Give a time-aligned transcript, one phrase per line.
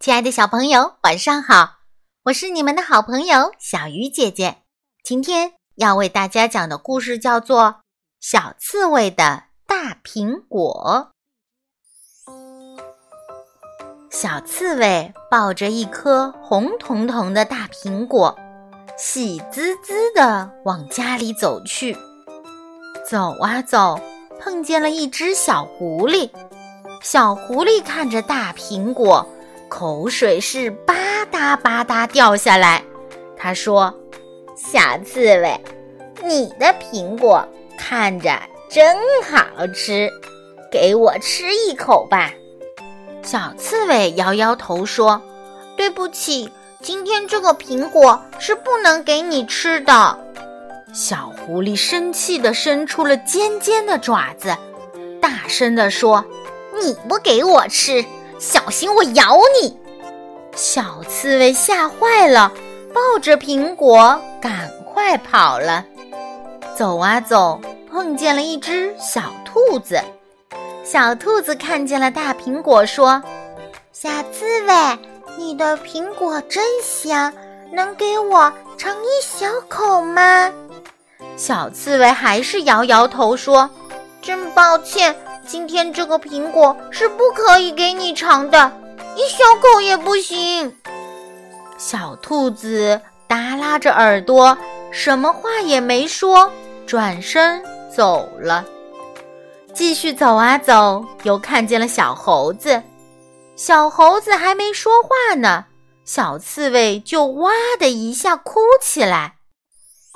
[0.00, 1.80] 亲爱的小朋友，晚上好！
[2.22, 4.62] 我是你们的好朋友小鱼姐姐。
[5.04, 7.62] 今天要为大家讲的故事叫做
[8.18, 11.12] 《小刺猬的大苹果》。
[14.10, 18.34] 小刺猬抱着一颗红彤彤的大苹果，
[18.96, 21.94] 喜滋滋地往家里走去。
[23.06, 24.00] 走啊走，
[24.40, 26.30] 碰见了一只小狐狸。
[27.02, 29.26] 小狐狸看着大苹果。
[29.70, 30.94] 口水是吧
[31.32, 32.82] 嗒吧嗒掉下来。
[33.38, 33.94] 他说
[34.54, 35.58] ：“小刺猬，
[36.22, 37.46] 你的苹果
[37.78, 40.10] 看着真好吃，
[40.70, 42.30] 给我吃一口吧。”
[43.22, 45.22] 小刺猬摇摇头说
[45.76, 46.50] ：“对不起，
[46.82, 50.18] 今天这个苹果是不能给你吃的。”
[50.92, 54.54] 小狐狸生气地伸出了尖尖的爪子，
[55.22, 56.24] 大声地说
[56.82, 58.04] ：“你不给我吃！”
[58.40, 59.78] 小心我咬你！
[60.56, 62.50] 小刺猬吓坏了，
[62.94, 65.84] 抱着苹果赶快跑了。
[66.74, 70.00] 走啊走，碰见了一只小兔子。
[70.82, 73.22] 小兔子看见了大苹果，说
[73.92, 74.98] ：“小刺猬，
[75.36, 77.30] 你的苹果真香，
[77.70, 80.50] 能给我尝一小口吗？”
[81.36, 83.68] 小刺猬还是摇摇头，说
[84.22, 85.14] ：“真抱歉。”
[85.46, 88.70] 今天这个苹果是不可以给你尝的，
[89.16, 90.76] 一小口也不行。
[91.76, 94.56] 小兔子耷拉着耳朵，
[94.92, 96.50] 什么话也没说，
[96.86, 97.62] 转身
[97.94, 98.64] 走了。
[99.74, 102.82] 继续走啊走，又看见了小猴子。
[103.56, 105.64] 小猴子还没说话呢，
[106.04, 109.34] 小刺猬就哇的一下哭起来。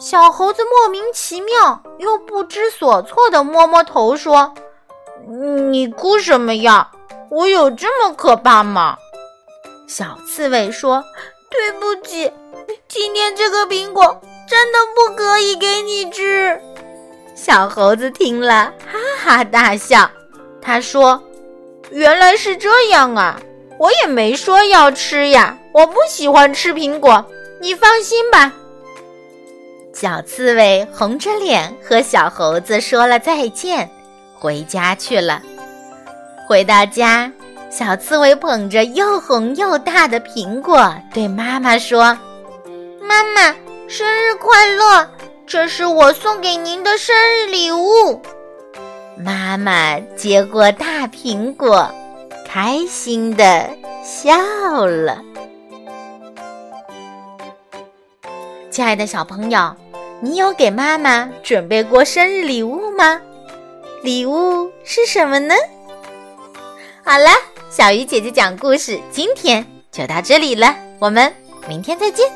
[0.00, 4.54] 小猴子莫名其妙又不知所措地摸摸头，说。
[5.44, 6.90] 你哭什么呀？
[7.30, 8.96] 我有这么可怕吗？
[9.86, 11.04] 小刺猬说
[11.50, 12.32] ：“对不起，
[12.88, 16.58] 今天这个苹果真的不可以给你吃。”
[17.34, 20.10] 小猴子听了哈哈大笑。
[20.62, 21.22] 他说
[21.90, 23.38] ：“原来是这样啊！
[23.78, 27.24] 我也没说要吃呀，我不喜欢吃苹果。
[27.60, 28.52] 你放心吧。”
[29.92, 33.90] 小刺猬红着脸和小猴子说了再见。
[34.44, 35.40] 回家去了。
[36.46, 37.32] 回到家，
[37.70, 42.18] 小刺猬捧着又红又大的苹果，对妈妈说
[43.00, 43.54] ：“妈妈，
[43.88, 45.08] 生日快乐！
[45.46, 48.20] 这是我送给您的生日礼物。”
[49.16, 51.90] 妈妈接过大苹果，
[52.46, 53.66] 开心的
[54.02, 55.22] 笑了。
[58.70, 59.74] 亲爱的小朋友，
[60.20, 63.18] 你有给妈妈准备过生日礼物吗？
[64.04, 65.54] 礼物是什么呢？
[67.02, 67.30] 好了，
[67.70, 71.34] 小鱼姐姐讲故事，今天就到这里了，我们
[71.66, 72.30] 明天再见。